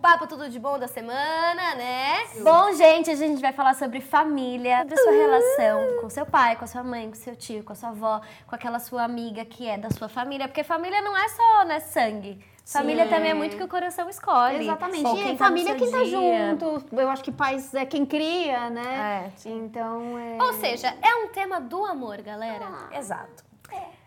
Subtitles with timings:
[0.00, 2.24] papo tudo de bom da semana, né?
[2.42, 6.56] Bom, gente, a gente vai falar sobre família, sobre a sua relação com seu pai,
[6.56, 9.44] com a sua mãe, com seu tio, com a sua avó, com aquela sua amiga
[9.44, 12.42] que é da sua família, porque família não é só, né, sangue.
[12.64, 14.62] Família também é muito que o coração escolhe.
[14.62, 15.04] Exatamente.
[15.04, 16.50] Ou E quem tá família é quem tá dia.
[16.50, 16.84] junto.
[16.96, 19.32] Eu acho que pais é quem cria, né?
[19.44, 20.38] É, Então é.
[20.40, 22.68] Ou seja, é um tema do amor, galera.
[22.92, 23.49] Exato.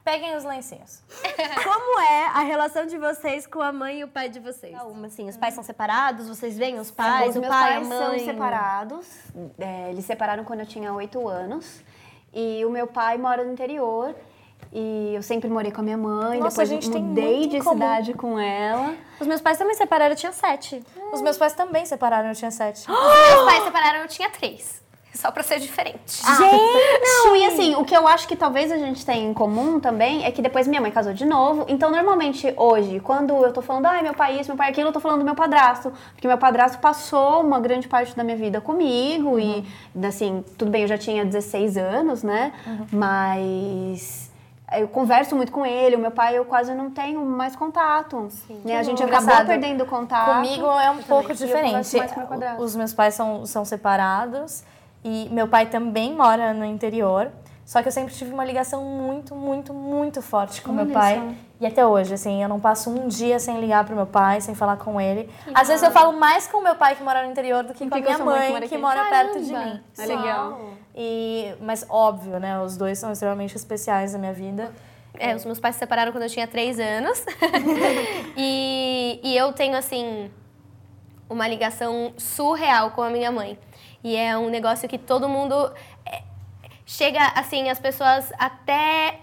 [0.04, 1.02] Peguem os lencinhos.
[1.64, 4.78] Como é a relação de vocês com a mãe e o pai de vocês?
[4.84, 7.86] Uma, assim, os pais são separados, vocês veem os pais, os o meus pai, pais
[7.86, 8.20] a mãe.
[8.20, 9.08] são separados.
[9.58, 11.82] É, eles se separaram quando eu tinha oito anos.
[12.34, 14.14] E o meu pai mora no interior.
[14.74, 16.40] E eu sempre morei com a minha mãe.
[16.40, 18.96] Nossa, depois a gente tem mudei muito de cidade com ela.
[19.20, 20.84] Os meus pais também separaram, eu tinha sete.
[21.14, 22.90] Os meus pais também separaram, eu tinha sete.
[22.90, 24.83] Meus pais separaram, eu tinha três.
[25.14, 26.24] Só pra ser diferente.
[27.26, 30.26] Não, e assim, o que eu acho que talvez a gente tenha em comum também
[30.26, 31.66] é que depois minha mãe casou de novo.
[31.68, 34.94] Então, normalmente, hoje, quando eu tô falando, ai, meu pai isso, meu pai aquilo, eu
[34.94, 35.94] tô falando do meu padrasto.
[36.14, 39.40] Porque meu padrasto passou uma grande parte da minha vida comigo.
[39.40, 39.64] E,
[40.04, 42.52] assim, tudo bem, eu já tinha 16 anos, né?
[42.92, 44.32] Mas.
[44.76, 48.28] Eu converso muito com ele, o meu pai eu quase não tenho mais contato.
[48.66, 48.80] Né?
[48.80, 49.46] A gente acabou Engraçado.
[49.46, 50.34] perdendo contato.
[50.34, 51.68] Comigo é um pouco eu diferente.
[51.68, 52.64] converso mais com meu padrasto.
[52.64, 54.64] Os meus pais são, são separados
[55.04, 57.32] e meu pai também mora no interior.
[57.66, 61.16] Só que eu sempre tive uma ligação muito, muito, muito forte com meu Olha pai.
[61.16, 61.36] só.
[61.62, 64.54] E até hoje, assim, eu não passo um dia sem ligar pro meu pai, sem
[64.54, 65.30] falar com ele.
[65.54, 67.96] Às vezes eu falo mais com meu pai que mora no interior do que com
[67.96, 69.82] a que com a minha sua mãe que mãe, mora que mora perto de mim.
[69.98, 70.60] É legal.
[70.94, 72.60] E, mas óbvio, né?
[72.60, 74.74] Os dois são extremamente especiais na minha vida.
[75.18, 77.24] É, os meus pais se separaram quando eu tinha três anos.
[78.36, 80.30] e, e eu tenho, assim,
[81.30, 83.58] uma ligação surreal com a minha mãe.
[84.04, 85.74] E é um negócio que todo mundo.
[86.06, 86.22] é,
[86.86, 89.20] chega, assim, as pessoas até.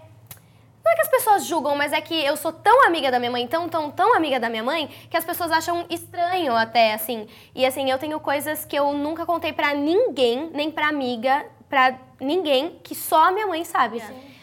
[0.83, 3.29] Não é que as pessoas julgam, mas é que eu sou tão amiga da minha
[3.29, 7.27] mãe, tão, tão, tão amiga da minha mãe, que as pessoas acham estranho até, assim.
[7.53, 11.95] E assim, eu tenho coisas que eu nunca contei pra ninguém, nem pra amiga, pra
[12.19, 14.01] ninguém, que só a minha mãe sabe.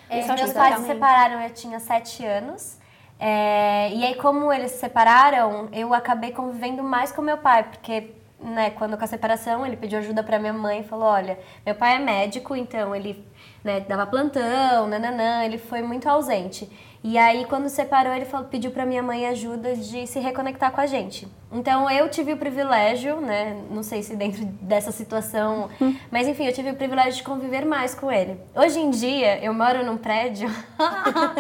[0.09, 2.79] É, Isso eu meus pais se separaram, eu tinha sete anos.
[3.21, 8.13] É, e aí, como eles se separaram, eu acabei convivendo mais com meu pai, porque,
[8.41, 11.75] né, quando com a separação, ele pediu ajuda pra minha mãe e falou: olha, meu
[11.75, 13.25] pai é médico, então ele
[13.65, 16.71] né, dava plantão, nananã, ele foi muito ausente.
[17.03, 20.81] E aí, quando separou, ele falou, pediu pra minha mãe ajuda de se reconectar com
[20.81, 21.29] a gente.
[21.51, 25.71] Então, eu tive o privilégio, né, não sei se dentro dessa situação,
[26.11, 28.39] mas enfim, eu tive o privilégio de conviver mais com ele.
[28.55, 30.49] Hoje em dia, eu moro num prédio.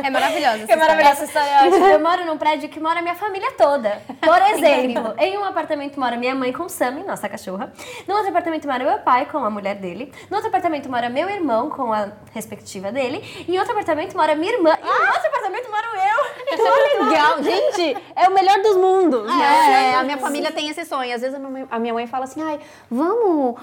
[0.02, 0.64] É maravilhosa.
[0.68, 1.48] É maravilhosa essa história.
[1.48, 1.86] é ótima.
[1.88, 4.00] Eu moro num prédio que mora minha família toda.
[4.20, 7.72] Por exemplo, em um apartamento mora minha mãe com o Sammy, nossa cachorra.
[8.06, 10.12] No outro apartamento mora meu pai com a mulher dele.
[10.30, 13.22] No outro apartamento mora meu irmão com a respectiva dele.
[13.46, 14.76] E em outro apartamento mora minha irmã.
[14.80, 16.18] E no outro apartamento moro eu.
[16.48, 17.42] Que legal!
[17.42, 19.26] Gente, é o melhor dos mundos.
[19.26, 19.90] né?
[19.92, 21.14] É, a minha família tem esse sonho.
[21.14, 22.58] Às vezes a minha mãe- a minha mãe fala assim: ai,
[22.90, 23.56] vamos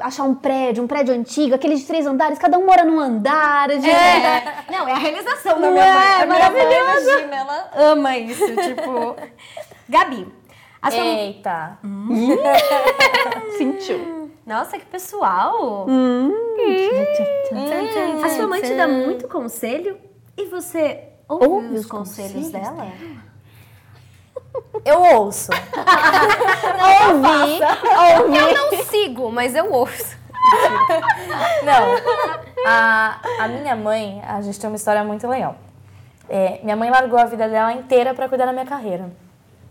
[0.00, 3.70] achar um prédio, um prédio antigo, aqueles de três andares, cada um mora num andar.
[3.70, 3.88] gente.
[3.88, 4.64] É.
[4.70, 5.92] Não, é a realização da Não minha é?
[5.94, 6.02] mãe.
[6.22, 7.10] A minha mãe, Maravilhoso.
[7.10, 8.46] imagina, ela ama isso.
[8.56, 9.16] Tipo.
[9.88, 10.26] Gabi.
[10.80, 11.00] A sua...
[11.04, 11.78] Eita!
[13.56, 14.30] Sentiu.
[14.44, 15.86] Nossa, que pessoal!
[15.88, 16.32] Hum.
[18.24, 19.96] A sua mãe te dá muito conselho
[20.42, 22.86] e você ouve, Ouve os os conselhos, conselhos dela?
[24.84, 25.50] Eu ouço.
[27.08, 27.60] Ouvi,
[28.20, 28.36] ouvi.
[28.36, 30.16] Eu não sigo, mas eu ouço.
[31.64, 35.56] Não, a, a minha mãe, a gente tem uma história muito legal.
[36.28, 39.10] É, minha mãe largou a vida dela inteira para cuidar da minha carreira.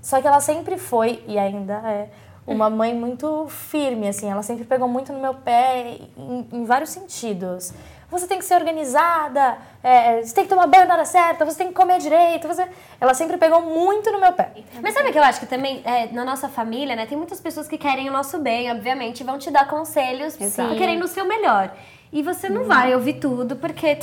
[0.02, 2.10] Só que ela sempre foi, e ainda é,
[2.46, 4.30] uma mãe muito firme, assim.
[4.30, 7.74] Ela sempre pegou muito no meu pé em, em vários sentidos.
[8.12, 11.58] Você tem que ser organizada, é, você tem que tomar banho na hora certa, você
[11.58, 12.48] tem que comer direito.
[12.48, 12.68] Você...
[13.00, 14.52] Ela sempre pegou muito no meu pé.
[14.84, 17.40] Mas sabe o que eu acho que também, é, na nossa família, né, tem muitas
[17.40, 20.36] pessoas que querem o nosso bem, obviamente, e vão te dar conselhos
[20.78, 21.72] querendo o seu melhor.
[22.12, 23.98] E você não vai ouvir tudo, porque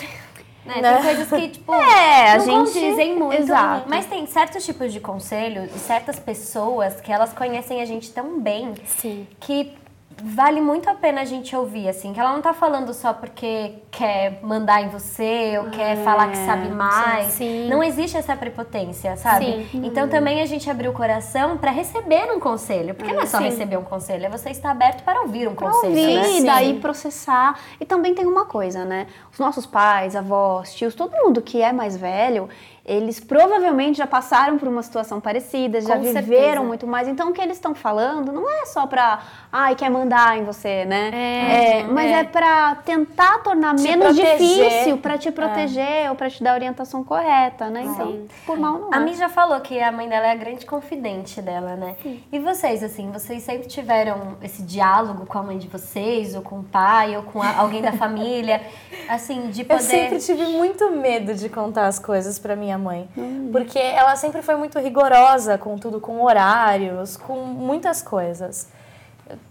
[0.65, 0.94] né, Né?
[0.94, 3.43] tem coisas que, tipo, É, a não gente- condizem muito.
[3.43, 3.85] Exato.
[3.88, 8.41] Mas tem certos tipos de conselho e certas pessoas que elas conhecem a gente tão
[8.41, 9.27] bem Sim.
[9.38, 9.75] que
[10.23, 13.75] vale muito a pena a gente ouvir, assim, que ela não tá falando só porque
[13.91, 17.26] quer mandar em você ou quer falar que sabe mais.
[17.32, 17.69] sim.
[17.69, 19.67] Não existe essa prepotência, sabe?
[19.70, 19.82] Sim.
[19.85, 22.94] Então também a gente abriu o coração pra receber um conselho.
[22.94, 23.44] Porque não é só Sim.
[23.44, 25.88] receber um conselho, é você estar aberto para ouvir um Pra conselho.
[25.91, 26.38] ouvir, né?
[26.38, 27.59] e daí processar.
[27.81, 29.06] E também tem uma coisa, né?
[29.32, 32.49] Os nossos pais, avós, tios, todo mundo que é mais velho,
[32.88, 36.61] eles provavelmente já passaram por uma situação parecida, já Com viveram certeza.
[36.62, 37.06] muito mais.
[37.06, 39.20] Então, o que eles estão falando não é só pra,
[39.52, 41.11] ai, quer mandar em você, né?
[41.12, 42.20] É, mas é.
[42.20, 44.38] é, pra tentar tornar Te menos proteger.
[44.38, 47.82] difícil, pra te proteger ou pra te dar a orientação correta, né?
[47.85, 48.29] Então, Sim.
[48.46, 49.00] por mal não A é.
[49.00, 51.94] Mi já falou que a mãe dela é a grande confidente dela, né?
[52.32, 56.61] E vocês, assim, vocês sempre tiveram esse diálogo com a mãe de vocês, ou com
[56.61, 58.62] o pai, ou com a- alguém da família,
[59.11, 59.82] assim, de Eu poder...
[59.82, 63.09] sempre tive muito medo de contar as coisas pra minha mãe.
[63.53, 68.69] Porque ela sempre foi muito rigorosa com tudo, com horários, com muitas coisas.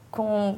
[0.10, 0.58] Com.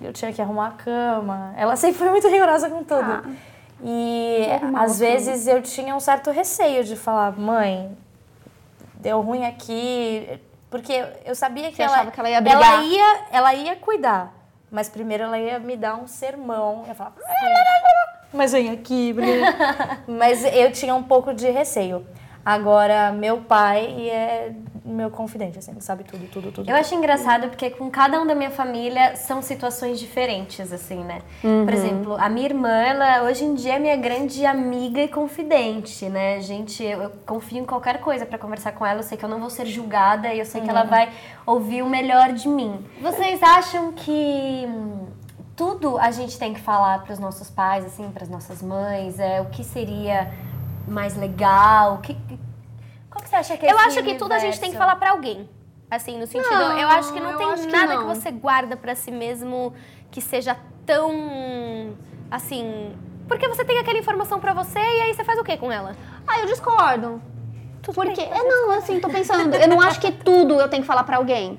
[0.00, 1.54] Eu tinha que arrumar a cama.
[1.56, 3.36] Ela sempre foi muito rigorosa com tudo.
[3.82, 7.96] E Vou arrumar às vezes eu tinha um certo receio de falar, mãe,
[8.94, 10.40] deu ruim aqui.
[10.70, 12.84] Porque eu sabia que Você ela, que ela ia brigar.
[12.84, 14.32] ia, ela ia cuidar.
[14.70, 16.84] Mas primeiro ela ia me dar um sermão.
[16.86, 17.12] Ia falar,
[18.36, 20.00] mas vem aqui, Bruna.
[20.06, 22.06] Mas eu tinha um pouco de receio.
[22.44, 24.52] Agora, meu pai é
[24.84, 26.70] meu confidente, assim, sabe tudo, tudo, tudo.
[26.70, 31.22] Eu acho engraçado porque com cada um da minha família são situações diferentes, assim, né?
[31.42, 31.64] Uhum.
[31.64, 36.08] Por exemplo, a minha irmã, ela hoje em dia é minha grande amiga e confidente,
[36.08, 36.40] né?
[36.40, 39.28] Gente, eu, eu confio em qualquer coisa pra conversar com ela, eu sei que eu
[39.28, 40.76] não vou ser julgada e eu sei que Uhum.
[40.76, 41.08] ela vai
[41.44, 42.78] ouvir o melhor de mim.
[43.00, 44.12] Vocês acham que
[44.68, 45.06] hum,
[45.56, 49.18] tudo a gente tem que falar pros nossos pais, assim, pras nossas mães?
[49.18, 50.30] É, o que seria
[50.86, 51.94] mais legal?
[51.94, 52.14] O que,
[53.10, 54.76] qual que você acha que é Eu esse acho que tudo a gente tem que
[54.76, 55.48] falar pra alguém.
[55.90, 58.14] Assim, no sentido, Não, eu acho que não tem que nada que, não.
[58.14, 59.72] você guarda pra si mesmo
[60.10, 61.94] que seja tão
[62.28, 62.94] assim,
[63.28, 65.96] porque você tem aquela informação pra você e aí você faz o que com ela?
[66.26, 67.22] Ah, eu discordo.
[67.94, 71.04] Porque, é, não, assim, tô pensando, eu não acho que tudo eu tenho que falar
[71.04, 71.56] pra alguém.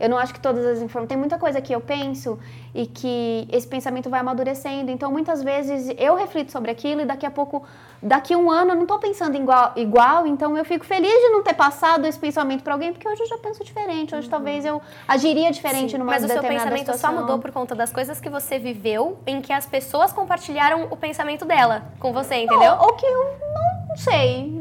[0.00, 1.08] Eu não acho que todas as informações.
[1.08, 2.38] Tem muita coisa que eu penso
[2.74, 4.90] e que esse pensamento vai amadurecendo.
[4.90, 7.62] Então, muitas vezes eu reflito sobre aquilo e daqui a pouco,
[8.02, 10.26] daqui a um ano, eu não tô pensando igual, igual.
[10.26, 13.28] Então, eu fico feliz de não ter passado esse pensamento pra alguém, porque hoje eu
[13.28, 14.14] já penso diferente.
[14.14, 17.14] Hoje talvez eu agiria diferente numa Mas o seu pensamento situação.
[17.14, 20.96] só mudou por conta das coisas que você viveu, em que as pessoas compartilharam o
[20.96, 22.72] pensamento dela com você, entendeu?
[22.80, 23.38] Ou, ou que eu
[23.88, 24.59] não sei.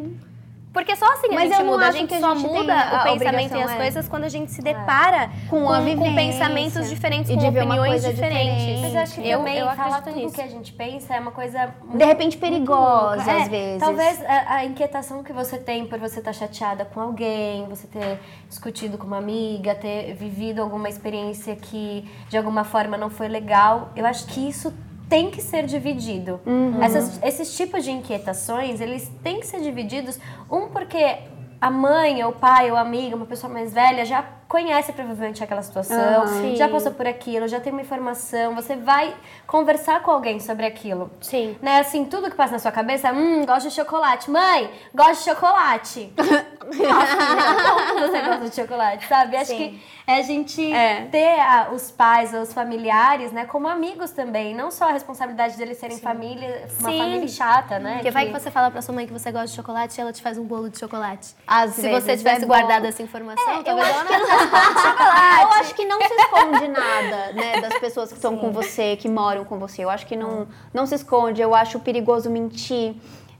[0.72, 2.74] Porque só assim a Mas gente eu não muda, a gente a só gente muda
[2.76, 3.76] a o pensamento e as é.
[3.76, 6.14] coisas quando a gente se depara Com a vivência.
[6.16, 8.16] pensamentos diferentes, E com opiniões diferentes.
[8.16, 8.82] diferente.
[8.82, 10.36] Mas eu acho que eu, também eu falar tudo nisso.
[10.36, 13.30] que a gente pensa é uma coisa De repente perigosa.
[13.32, 13.80] É, às vezes.
[13.80, 18.20] Talvez a, a inquietação que você tem por você estar chateada com alguém, você ter
[18.48, 23.90] discutido com uma amiga, ter vivido alguma experiência que de alguma forma não foi legal,
[23.96, 24.72] eu acho que isso
[25.10, 26.40] tem que ser dividido.
[26.46, 26.82] Uhum.
[26.84, 30.20] Essas- esses tipos de inquietações, eles têm que ser divididos,
[30.52, 31.18] um porque
[31.62, 35.44] a mãe, ou o pai, ou a amiga, uma pessoa mais velha já conhece provavelmente
[35.44, 36.56] aquela situação, Sim.
[36.56, 39.14] já passou por aquilo, já tem uma informação, você vai
[39.46, 41.12] conversar com alguém sobre aquilo.
[41.22, 41.56] Sim.
[41.62, 44.32] Né, assim, tudo que passa na sua cabeça, hum, gosto de chocolate.
[44.32, 46.14] Mãe, gosto de chocolate.
[46.66, 49.36] Nossa, como você gosta de chocolate, sabe?
[49.38, 51.06] Acho que é a gente É.
[51.12, 54.56] ter a- os pais ou os familiares, né, como amigos também.
[54.56, 56.98] Não só a responsabilidade deles serem família, uma Sim.
[56.98, 57.96] família chata, né?
[57.96, 60.12] Porque vai que você fala pra sua mãe que você gosta de chocolate e ela
[60.12, 61.36] te faz um bolo de chocolate.
[61.46, 64.20] Às Se vezes você tivesse é guardado essa informação, eu talvez acho ela que não
[64.20, 65.42] não se esconde chocolate.
[65.42, 69.08] Eu acho que não se esconde nada, né, das pessoas que estão com você, que
[69.08, 69.84] moram com você.
[69.84, 71.42] Eu acho que não, não se esconde.
[71.42, 72.96] Eu acho perigoso mentir.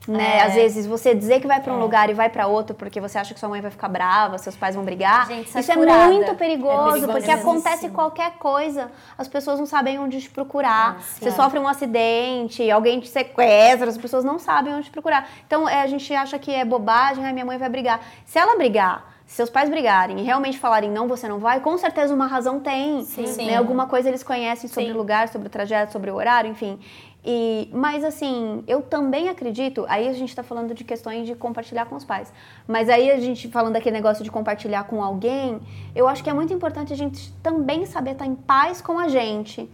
[0.08, 0.38] Né?
[0.38, 0.42] É.
[0.42, 3.18] Às vezes você dizer que vai pra um lugar e vai pra outro porque você
[3.18, 5.26] acha que sua mãe vai ficar brava, seus pais vão brigar.
[5.26, 9.98] Gente, isso é é muito É perigoso, porque acontece qualquer coisa, as pessoas não sabem
[9.98, 10.96] onde te procurar.
[10.98, 15.28] Ah, você sofre um acidente, alguém te sequestra, as pessoas não sabem onde te procurar.
[15.46, 18.00] Então é, a gente acha que é bobagem, a minha mãe vai brigar.
[18.24, 21.78] Se ela brigar, se seus pais brigarem e realmente falarem não, você não vai, com
[21.78, 23.04] certeza uma razão tem.
[23.04, 23.46] Sim.
[23.46, 23.54] Né?
[23.54, 24.94] Alguma coisa eles conhecem sobre Sim.
[24.94, 26.80] o lugar, sobre o trajeto, sobre o horário, enfim.
[27.24, 31.86] E, mas assim, eu também acredito, aí a gente tá falando de questões de compartilhar
[31.86, 32.32] com os pais.
[32.66, 35.60] Mas aí a gente falando daquele negócio de compartilhar com alguém,
[35.94, 39.08] eu acho que é muito importante a gente também saber estar em paz com a
[39.08, 39.68] gente.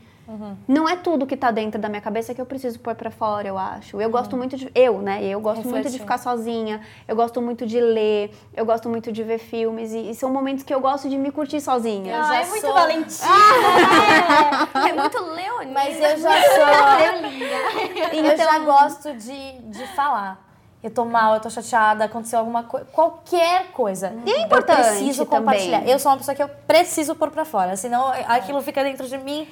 [0.66, 3.46] Não é tudo que tá dentro da minha cabeça que eu preciso pôr pra fora,
[3.46, 4.00] eu acho.
[4.00, 4.70] Eu gosto muito de.
[4.74, 5.22] Eu, né?
[5.24, 9.22] Eu gosto muito de ficar sozinha, eu gosto muito de ler, eu gosto muito de
[9.22, 12.20] ver filmes, e, e são momentos que eu gosto de me curtir sozinha.
[12.20, 13.26] Ah, já é muito sou- valentina.
[14.88, 15.72] É muito leonina.
[15.72, 18.14] Mas eu já sou.
[18.24, 20.44] Eu já gosto de, de falar.
[20.82, 24.12] Eu tô mal, eu tô chateada, aconteceu alguma coisa, qualquer coisa.
[24.24, 25.78] E é importante Eu preciso compartilhar.
[25.78, 25.92] também.
[25.92, 29.18] Eu sou uma pessoa que eu preciso pôr pra fora, senão aquilo fica dentro de
[29.18, 29.48] mim.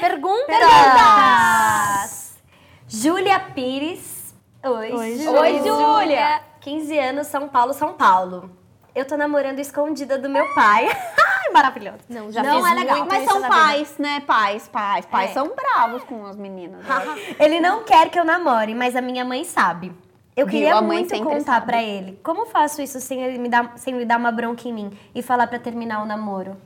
[0.00, 0.46] Pergunta.
[0.46, 2.38] Perguntas.
[2.88, 4.34] Júlia Pires.
[4.64, 4.92] Oi.
[4.92, 6.42] Oi, Júlia.
[6.60, 8.50] 15 anos, São Paulo, São Paulo.
[8.94, 10.86] Eu tô namorando escondida do meu pai.
[10.90, 11.98] Ai, maravilhoso.
[12.08, 13.06] Não, já Não fiz é legal.
[13.06, 14.20] Mas são pais, né?
[14.26, 15.06] Pais, pais.
[15.06, 15.32] Pais É.
[15.34, 16.88] são bravos com as meninas.
[16.90, 17.16] acho.
[17.38, 19.92] Ele não quer que eu namore, mas a minha mãe sabe.
[20.36, 20.52] Eu Viu?
[20.60, 21.66] queria A mãe muito sempre contar sabe.
[21.66, 22.18] pra ele.
[22.22, 25.22] Como faço isso sem ele me dar, sem ele dar uma bronca em mim e
[25.22, 26.56] falar pra terminar o namoro?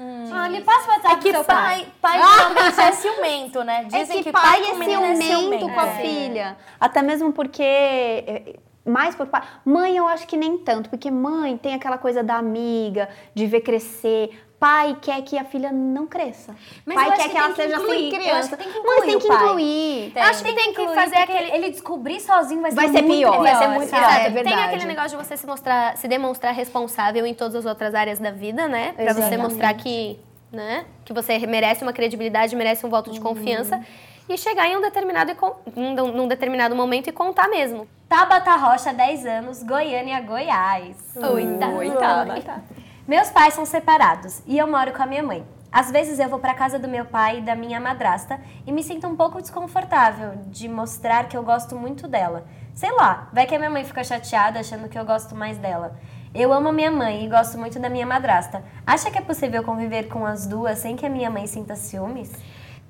[0.00, 1.86] Ah, me passa o WhatsApp É que seu pai.
[2.00, 3.80] pai, pai geralmente é ciumento, né?
[3.92, 6.00] É Dizem que, que, pai, com é menino ciumento com a É.
[6.00, 6.56] filha.
[6.78, 7.62] Até mesmo porque.
[7.62, 9.42] é, Mais por pai.
[9.64, 13.60] Mãe, eu acho que nem tanto, porque mãe tem aquela coisa da amiga, de ver
[13.60, 14.30] crescer.
[14.58, 16.52] Pai quer que a filha não cresça.
[16.84, 17.98] Mas pai quer que que, ela tem que seja incluir.
[17.98, 18.56] sem acho criança.
[18.56, 19.36] tem que Mas tem que pai.
[19.36, 20.12] incluir.
[20.18, 21.50] Acho que tem que fazer aquele.
[21.52, 23.38] Ele descobrir sozinho vai ser, Vai ser muito pior.
[23.38, 24.02] Vai ser pior, muito pior.
[24.02, 24.60] É Tem verdade.
[24.62, 28.32] aquele negócio de você se mostrar, se demonstrar responsável em todas as outras áreas da
[28.32, 28.94] vida, né?
[28.94, 29.42] Pra você Exatamente.
[29.42, 30.18] mostrar que,
[30.50, 33.80] né, que você merece uma credibilidade, merece um voto de confiança
[34.28, 37.86] e chegar em um determinado e num, determinado momento e contar mesmo.
[38.08, 40.96] Tabata Rocha, 10 anos, Goiânia, Goiás.
[41.14, 42.62] Coitada.
[43.08, 45.42] Meus pais são separados e eu moro com a minha mãe.
[45.72, 48.82] Às vezes eu vou pra casa do meu pai e da minha madrasta e me
[48.82, 52.44] sinto um pouco desconfortável de mostrar que eu gosto muito dela.
[52.74, 55.96] Sei lá, vai que a minha mãe fica chateada achando que eu gosto mais dela.
[56.34, 58.62] Eu amo a minha mãe e gosto muito da minha madrasta.
[58.86, 62.30] Acha que é possível conviver com as duas sem que a minha mãe sinta ciúmes?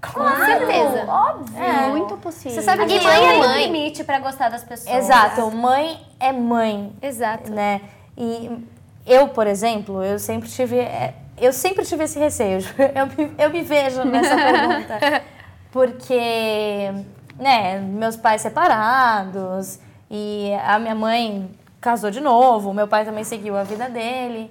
[0.03, 1.05] Com certeza.
[1.07, 1.63] Óbvio.
[1.63, 2.57] É muito possível.
[2.61, 3.67] Você sabe que mãe é mãe.
[3.67, 4.97] limite pra gostar das pessoas.
[4.97, 6.93] Exato, mãe é mãe.
[7.01, 7.53] Exato.
[7.53, 7.83] né?
[8.17, 8.67] E
[9.07, 12.61] eu, por exemplo, eu sempre tive, é, eu sempre tive esse receio.
[12.95, 15.23] Eu me, eu me vejo nessa pergunta,
[15.71, 16.93] porque,
[17.39, 19.79] né, meus pais separados
[20.11, 21.51] e a minha mãe
[21.81, 24.51] casou de novo, meu pai também seguiu a vida dele.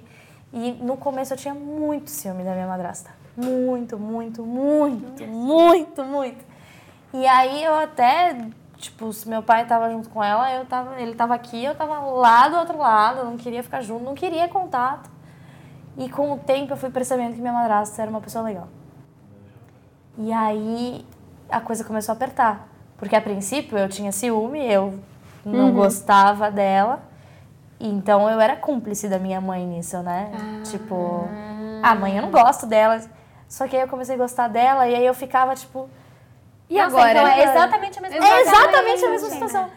[0.52, 3.10] E no começo eu tinha muito ciúme da minha madrasta.
[3.36, 6.44] Muito, muito, muito, muito, muito.
[7.12, 8.36] E aí eu até,
[8.78, 11.98] tipo, se meu pai tava junto com ela, eu tava, ele tava aqui, eu tava
[11.98, 15.10] lá do outro lado, não queria ficar junto, não queria contato.
[15.96, 18.68] E com o tempo eu fui percebendo que minha madrasta era uma pessoa legal.
[20.16, 21.04] E aí
[21.50, 22.68] a coisa começou a apertar.
[22.96, 24.98] Porque a princípio eu tinha ciúme, eu
[25.44, 27.00] não gostava dela.
[27.80, 30.32] Então eu era cúmplice da minha mãe nisso, né?
[30.64, 31.28] Tipo,
[31.82, 33.00] ah, mãe, eu não gosto dela.
[33.48, 35.88] Só que aí eu comecei a gostar dela e aí eu ficava tipo.
[36.68, 37.10] E Nossa, agora?
[37.12, 38.40] Então é exatamente a mesma É coisa.
[38.50, 39.70] exatamente a mesma situação.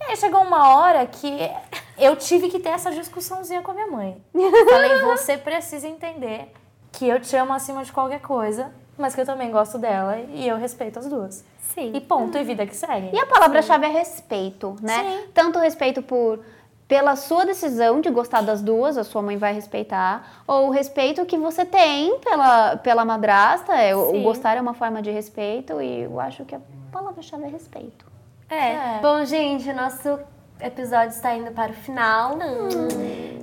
[0.00, 1.50] E aí chegou uma hora que
[1.98, 4.22] eu tive que ter essa discussãozinha com a minha mãe.
[4.68, 6.52] Falei, você precisa entender
[6.92, 10.46] que eu te amo acima de qualquer coisa, mas que eu também gosto dela e
[10.46, 11.44] eu respeito as duas.
[11.74, 11.92] Sim.
[11.94, 13.10] E ponto, e vida que segue.
[13.14, 15.02] E a palavra-chave é respeito, né?
[15.02, 15.28] Sim.
[15.34, 16.40] Tanto respeito por
[16.88, 21.24] pela sua decisão de gostar das duas, a sua mãe vai respeitar, ou o respeito
[21.26, 26.02] que você tem pela, pela madrasta, é, o gostar é uma forma de respeito e
[26.02, 26.60] eu acho que a
[26.92, 28.06] palavra-chave é respeito.
[28.48, 29.00] É.
[29.02, 30.18] Bom, gente, o nosso
[30.60, 32.38] episódio está indo para o final.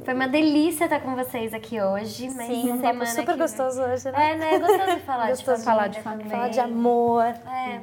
[0.04, 2.30] Foi uma delícia estar com vocês aqui hoje.
[2.30, 4.32] Mas Sim, um papo super gostoso hoje, né?
[4.32, 4.56] É, né?
[4.56, 5.64] É gostoso de falar Gostoso de família.
[5.64, 6.32] falar de família.
[6.32, 7.26] Falar de amor.
[7.26, 7.82] É.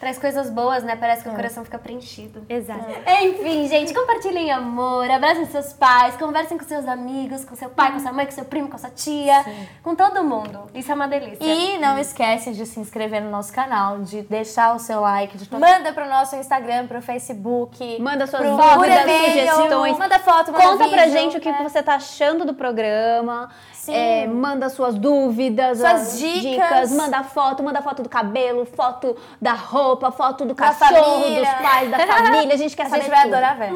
[0.00, 0.94] Traz coisas boas, né?
[0.96, 2.44] Parece que o coração fica preenchido.
[2.48, 2.84] Exato.
[3.22, 7.98] Enfim, gente, compartilhem amor, abracem seus pais, conversem com seus amigos, com seu pai, com
[7.98, 9.44] sua mãe, com seu primo, com sua tia,
[9.82, 10.70] com todo mundo.
[10.74, 11.42] Isso é uma delícia.
[11.42, 15.48] E não esquece de se inscrever no nosso canal, de deixar o seu like, de
[15.58, 18.00] manda pro nosso Instagram, pro Facebook.
[18.00, 19.98] Manda suas pro- e-mail, sugestões.
[19.98, 21.58] Manda foto, manda Conta pra vídeo, gente o que né?
[21.62, 23.50] você tá achando do programa.
[23.72, 23.94] Sim.
[23.94, 26.92] É, manda suas dúvidas, Suas as dicas.
[26.92, 31.98] Manda foto, manda foto do cabelo, foto da roupa, foto do cachorro, dos pais, da
[32.06, 32.54] família.
[32.54, 33.34] A gente quer A saber gente vai tudo.
[33.34, 33.72] adorar ver.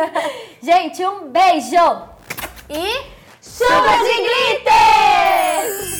[0.62, 2.02] Gente, um beijo!
[2.70, 5.95] E Chuva de glitter!